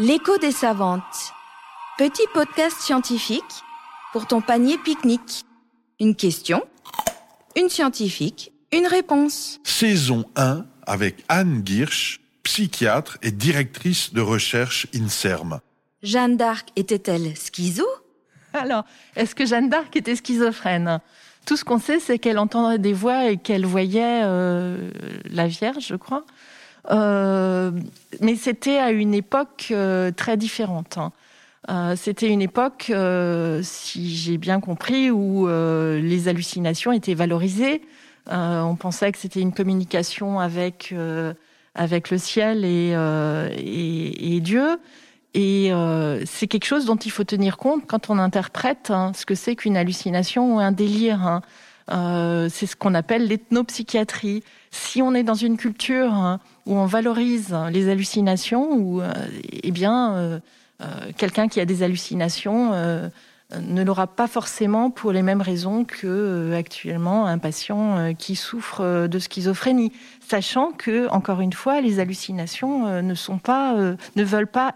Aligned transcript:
L'écho 0.00 0.38
des 0.38 0.52
savantes. 0.52 1.32
Petit 1.98 2.22
podcast 2.32 2.78
scientifique 2.78 3.42
pour 4.12 4.28
ton 4.28 4.40
panier 4.40 4.78
pique-nique. 4.78 5.44
Une 5.98 6.14
question, 6.14 6.62
une 7.56 7.68
scientifique, 7.68 8.52
une 8.70 8.86
réponse. 8.86 9.58
Saison 9.64 10.24
1 10.36 10.64
avec 10.86 11.24
Anne 11.28 11.62
Girsch, 11.64 12.20
psychiatre 12.44 13.18
et 13.22 13.32
directrice 13.32 14.12
de 14.12 14.20
recherche 14.20 14.86
INSERM. 14.94 15.58
Jeanne 16.04 16.36
d'Arc 16.36 16.68
était-elle 16.76 17.36
schizo? 17.36 17.88
Alors, 18.52 18.84
est-ce 19.16 19.34
que 19.34 19.46
Jeanne 19.46 19.68
d'Arc 19.68 19.96
était 19.96 20.14
schizophrène? 20.14 21.00
Tout 21.44 21.56
ce 21.56 21.64
qu'on 21.64 21.80
sait, 21.80 21.98
c'est 21.98 22.20
qu'elle 22.20 22.38
entendait 22.38 22.78
des 22.78 22.92
voix 22.92 23.32
et 23.32 23.36
qu'elle 23.36 23.66
voyait 23.66 24.22
euh, 24.22 24.92
la 25.24 25.48
Vierge, 25.48 25.84
je 25.88 25.96
crois. 25.96 26.24
Euh, 26.90 27.72
mais 28.28 28.36
c'était 28.36 28.76
à 28.76 28.90
une 28.90 29.14
époque 29.14 29.68
euh, 29.70 30.10
très 30.10 30.36
différente. 30.36 30.98
hein. 30.98 31.12
Euh, 31.70 31.96
c'était 31.96 32.28
une 32.28 32.42
époque, 32.42 32.88
euh, 32.90 33.62
si 33.62 34.14
j'ai 34.14 34.36
bien 34.36 34.60
compris, 34.60 35.10
où 35.10 35.48
les 35.48 36.28
hallucinations 36.28 36.92
étaient 36.92 37.14
valorisées. 37.14 37.80
On 38.26 38.76
pensait 38.78 39.10
que 39.12 39.18
c'était 39.18 39.40
une 39.40 39.54
communication 39.54 40.40
avec 40.40 40.94
avec 41.74 42.10
le 42.10 42.18
ciel 42.18 42.66
et, 42.66 42.92
et, 43.56 44.40
Dieu. 44.40 44.78
Et 45.32 45.70
c'est 46.26 46.48
quelque 46.48 46.66
chose 46.66 46.84
dont 46.84 46.96
il 46.96 47.10
faut 47.10 47.24
tenir 47.24 47.56
compte 47.56 47.86
quand 47.86 48.10
on 48.10 48.18
interprète 48.18 48.90
hein, 48.90 49.12
ce 49.14 49.24
que 49.24 49.34
c'est 49.34 49.56
qu'une 49.56 49.78
hallucination 49.78 50.56
ou 50.56 50.58
un 50.58 50.72
délire. 50.72 51.26
hein. 51.26 51.40
Euh, 51.90 52.48
c'est 52.50 52.66
ce 52.66 52.76
qu'on 52.76 52.94
appelle 52.94 53.26
l'ethnopsychiatrie. 53.26 54.42
Si 54.70 55.02
on 55.02 55.14
est 55.14 55.22
dans 55.22 55.34
une 55.34 55.56
culture 55.56 56.12
hein, 56.12 56.40
où 56.66 56.76
on 56.76 56.86
valorise 56.86 57.56
les 57.70 57.88
hallucinations, 57.88 58.72
ou 58.72 59.00
euh, 59.00 59.12
eh 59.50 59.70
bien 59.70 60.14
euh, 60.14 60.38
quelqu'un 61.16 61.48
qui 61.48 61.60
a 61.60 61.64
des 61.64 61.82
hallucinations 61.82 62.72
ne 63.58 63.82
l'aura 63.82 64.06
pas 64.06 64.26
forcément 64.26 64.90
pour 64.90 65.10
les 65.10 65.22
mêmes 65.22 65.40
raisons 65.40 65.84
que 65.84 66.52
actuellement 66.54 67.26
un 67.26 67.38
patient 67.38 68.14
qui 68.14 68.36
souffre 68.36 69.08
de 69.08 69.18
schizophrénie, 69.18 69.90
sachant 70.20 70.70
que 70.72 71.08
encore 71.08 71.40
une 71.40 71.54
fois 71.54 71.80
les 71.80 71.98
hallucinations 71.98 73.02
ne 73.02 73.14
sont 73.14 73.38
pas 73.38 73.74
ne 73.74 74.22
veulent 74.22 74.46
pas 74.46 74.74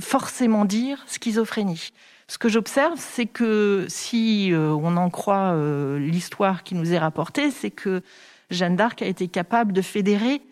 forcément 0.00 0.64
dire 0.64 1.04
schizophrénie. 1.06 1.92
Ce 2.30 2.36
que 2.36 2.50
j'observe, 2.50 2.98
c'est 2.98 3.24
que 3.24 3.86
si 3.88 4.52
euh, 4.52 4.68
on 4.72 4.98
en 4.98 5.08
croit 5.08 5.54
euh, 5.54 5.98
l'histoire 5.98 6.62
qui 6.62 6.74
nous 6.74 6.92
est 6.92 6.98
rapportée, 6.98 7.50
c'est 7.50 7.70
que 7.70 8.02
Jeanne 8.50 8.76
d'Arc 8.76 9.00
a 9.00 9.06
été 9.06 9.28
capable 9.28 9.72
de 9.72 9.80
fédérer 9.80 10.42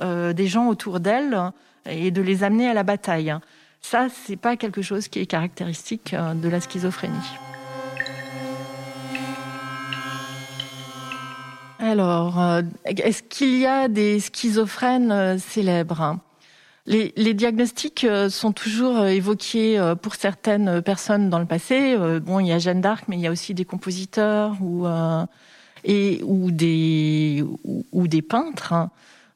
euh, 0.00 0.32
des 0.32 0.46
gens 0.46 0.68
autour 0.68 1.00
d'elle 1.00 1.36
et 1.86 2.12
de 2.12 2.22
les 2.22 2.44
amener 2.44 2.68
à 2.68 2.74
la 2.74 2.84
bataille. 2.84 3.34
Ça, 3.82 4.06
c'est 4.08 4.36
pas 4.36 4.56
quelque 4.56 4.80
chose 4.80 5.08
qui 5.08 5.18
est 5.18 5.26
caractéristique 5.26 6.14
de 6.14 6.48
la 6.48 6.60
schizophrénie. 6.60 7.14
Alors, 11.80 12.40
est-ce 12.86 13.22
qu'il 13.22 13.58
y 13.58 13.66
a 13.66 13.88
des 13.88 14.20
schizophrènes 14.20 15.38
célèbres? 15.38 16.16
Les, 16.86 17.12
les 17.16 17.34
diagnostics 17.34 18.04
euh, 18.04 18.28
sont 18.28 18.52
toujours 18.52 18.98
euh, 18.98 19.06
évoqués 19.06 19.78
euh, 19.78 19.94
pour 19.94 20.14
certaines 20.16 20.82
personnes 20.82 21.30
dans 21.30 21.38
le 21.38 21.46
passé. 21.46 21.96
Bon, 22.22 22.40
il 22.40 22.48
y 22.48 22.52
a 22.52 22.58
Jeanne 22.58 22.80
d'Arc, 22.80 23.04
mais 23.08 23.16
il 23.16 23.22
y 23.22 23.26
a 23.26 23.30
aussi 23.30 23.54
des 23.54 23.64
compositeurs 23.64 24.56
ou 24.60 24.86
euh, 24.86 25.24
et 25.84 26.20
ou 26.24 26.50
des 26.50 27.44
ou, 27.92 28.08
des 28.08 28.22
peintres. 28.22 28.72
hein. 28.72 28.90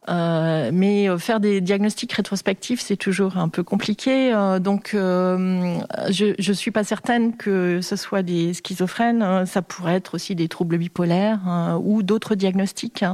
Euh, 0.08 0.70
mais 0.72 1.06
faire 1.18 1.38
des 1.38 1.60
diagnostics 1.60 2.12
rétrospectifs, 2.14 2.80
c'est 2.80 2.96
toujours 2.96 3.36
un 3.36 3.50
peu 3.50 3.62
compliqué. 3.62 4.32
Donc, 4.60 4.92
je 4.94 6.34
je 6.38 6.52
suis 6.54 6.70
pas 6.70 6.82
certaine 6.84 7.36
que 7.36 7.80
ce 7.82 7.94
soit 7.96 8.22
des 8.22 8.54
schizophrènes. 8.54 9.22
Euh, 9.22 9.44
Ça 9.44 9.60
pourrait 9.60 9.96
être 9.96 10.14
aussi 10.14 10.34
des 10.34 10.48
troubles 10.48 10.78
bipolaires 10.78 11.46
hein, 11.46 11.78
ou 11.84 12.02
d'autres 12.02 12.34
diagnostics. 12.36 13.04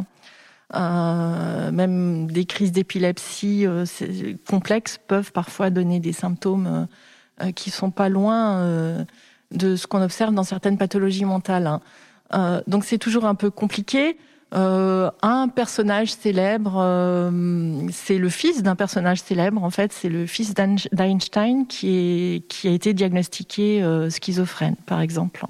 Euh, 0.74 1.70
même 1.70 2.26
des 2.26 2.44
crises 2.46 2.72
d'épilepsie 2.72 3.64
euh, 3.66 3.84
complexes 4.48 4.98
peuvent 5.06 5.32
parfois 5.32 5.70
donner 5.70 6.00
des 6.00 6.12
symptômes 6.12 6.88
euh, 7.42 7.52
qui 7.52 7.70
sont 7.70 7.90
pas 7.90 8.08
loin 8.08 9.04
de 9.50 9.76
ce 9.76 9.86
qu'on 9.86 10.02
observe 10.02 10.34
dans 10.34 10.44
certaines 10.44 10.78
pathologies 10.78 11.24
mentales. 11.24 11.66
hein. 12.32 12.62
Donc 12.66 12.84
c'est 12.84 12.98
toujours 12.98 13.24
un 13.24 13.34
peu 13.34 13.50
compliqué. 13.50 14.18
Un 14.52 15.48
personnage 15.48 16.12
célèbre, 16.12 16.74
c'est 17.92 18.18
le 18.18 18.28
fils 18.28 18.62
d'un 18.62 18.76
personnage 18.76 19.20
célèbre. 19.20 19.64
En 19.64 19.70
fait, 19.70 19.92
c'est 19.92 20.08
le 20.08 20.26
fils 20.26 20.54
d'Einstein 20.54 21.66
qui 21.66 22.44
a 22.64 22.70
été 22.70 22.94
diagnostiqué 22.94 23.84
schizophrène, 24.10 24.76
par 24.86 25.00
exemple. 25.00 25.44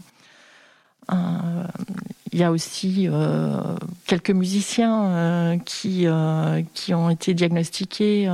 Il 2.34 2.40
y 2.40 2.42
a 2.42 2.50
aussi 2.50 3.06
euh, 3.08 3.76
quelques 4.08 4.32
musiciens 4.32 5.04
euh, 5.04 5.56
qui 5.58 6.08
euh, 6.08 6.62
qui 6.74 6.92
ont 6.92 7.08
été 7.08 7.32
diagnostiqués 7.32 8.28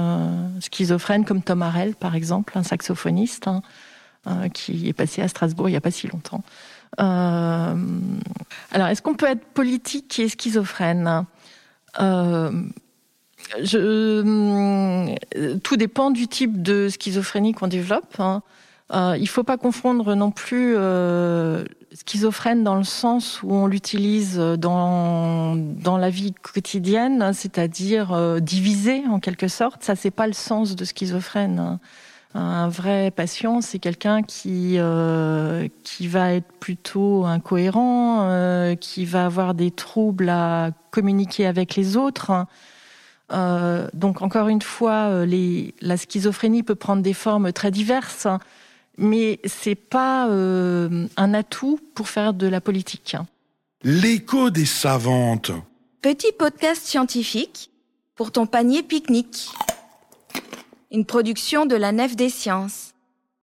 schizophrènes, 0.58 1.26
comme 1.26 1.42
Tom 1.42 1.60
Harrell, 1.60 1.94
par 1.94 2.14
exemple, 2.14 2.56
un 2.56 2.62
saxophoniste 2.62 3.46
hein, 3.46 3.60
qui 4.54 4.88
est 4.88 4.94
passé 4.94 5.20
à 5.20 5.28
Strasbourg 5.28 5.68
il 5.68 5.72
n'y 5.72 5.76
a 5.76 5.82
pas 5.82 5.90
si 5.90 6.06
longtemps. 6.06 6.42
Alors, 6.96 7.76
est-ce 8.88 9.02
qu'on 9.02 9.14
peut 9.14 9.26
être 9.26 9.44
politique 9.44 10.18
et 10.18 10.30
schizophrène? 10.30 11.26
Tout 11.98 12.70
dépend 15.76 16.10
du 16.10 16.26
type 16.26 16.62
de 16.62 16.88
schizophrénie 16.88 17.52
qu'on 17.52 17.68
développe. 17.68 18.18
hein. 18.18 18.42
Il 19.18 19.28
faut 19.28 19.44
pas 19.44 19.58
confondre 19.58 20.14
non 20.14 20.30
plus 20.30 20.74
schizophrène 22.00 22.64
dans 22.64 22.76
le 22.76 22.84
sens 22.84 23.42
où 23.42 23.52
on 23.52 23.66
l'utilise 23.66 24.38
dans 24.38 25.54
dans 25.56 25.98
la 25.98 26.10
vie 26.10 26.32
quotidienne, 26.32 27.32
c'est-à-dire 27.32 28.12
euh, 28.12 28.40
divisé 28.40 29.02
en 29.08 29.20
quelque 29.20 29.48
sorte. 29.48 29.82
Ça, 29.82 29.94
c'est 29.96 30.10
pas 30.10 30.26
le 30.26 30.32
sens 30.32 30.76
de 30.76 30.84
schizophrène. 30.84 31.58
hein. 31.58 31.80
Un 32.32 32.68
vrai 32.68 33.10
patient, 33.10 33.60
c'est 33.60 33.80
quelqu'un 33.80 34.22
qui 34.22 34.76
euh, 34.78 35.66
qui 35.82 36.06
va 36.06 36.32
être 36.32 36.52
plutôt 36.60 37.24
incohérent, 37.26 38.20
euh, 38.22 38.76
qui 38.76 39.04
va 39.04 39.26
avoir 39.26 39.52
des 39.54 39.72
troubles 39.72 40.28
à 40.28 40.70
communiquer 40.92 41.46
avec 41.46 41.74
les 41.74 41.96
autres. 41.96 42.46
Euh, 43.32 43.88
donc 43.94 44.22
encore 44.22 44.48
une 44.48 44.62
fois, 44.62 45.08
euh, 45.10 45.70
la 45.80 45.96
schizophrénie 45.96 46.62
peut 46.62 46.76
prendre 46.76 47.02
des 47.02 47.14
formes 47.14 47.52
très 47.52 47.72
diverses, 47.72 48.28
mais 49.00 49.40
c'est 49.44 49.74
pas 49.74 50.28
euh, 50.28 51.08
un 51.16 51.34
atout 51.34 51.80
pour 51.94 52.08
faire 52.08 52.34
de 52.34 52.46
la 52.46 52.60
politique. 52.60 53.16
L'écho 53.82 54.50
des 54.50 54.66
savantes. 54.66 55.50
Petit 56.02 56.32
podcast 56.38 56.84
scientifique 56.84 57.70
pour 58.14 58.30
ton 58.30 58.46
panier 58.46 58.82
pique-nique. 58.82 59.48
Une 60.92 61.06
production 61.06 61.66
de 61.66 61.76
la 61.76 61.92
Nef 61.92 62.14
des 62.14 62.28
Sciences. 62.28 62.89